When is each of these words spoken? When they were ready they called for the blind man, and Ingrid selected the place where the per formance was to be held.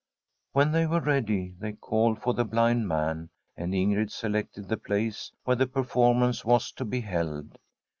When 0.53 0.71
they 0.71 0.87
were 0.87 0.99
ready 0.99 1.53
they 1.59 1.73
called 1.73 2.23
for 2.23 2.33
the 2.33 2.43
blind 2.43 2.87
man, 2.87 3.29
and 3.55 3.71
Ingrid 3.71 4.09
selected 4.11 4.67
the 4.67 4.75
place 4.77 5.31
where 5.43 5.55
the 5.55 5.67
per 5.67 5.83
formance 5.83 6.43
was 6.43 6.71
to 6.71 6.85
be 6.85 7.01
held. 7.01 7.59